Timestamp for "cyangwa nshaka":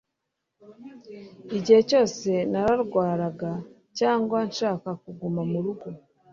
3.97-4.89